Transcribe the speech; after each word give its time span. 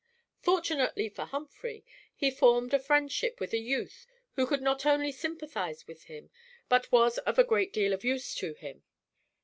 Fortunately 0.39 1.09
for 1.09 1.25
Humphry, 1.25 1.85
he 2.15 2.31
formed 2.31 2.73
a 2.73 2.79
friendship 2.79 3.39
with 3.39 3.53
a 3.53 3.59
youth 3.59 4.07
who 4.33 4.47
could 4.47 4.63
not 4.63 4.83
only 4.83 5.11
sympathize 5.11 5.85
with 5.85 6.05
him, 6.05 6.31
but 6.67 6.91
was 6.91 7.19
of 7.19 7.37
a 7.37 7.43
great 7.43 7.71
deal 7.71 7.93
of 7.93 8.03
use 8.03 8.33
to 8.33 8.55
him. 8.55 8.81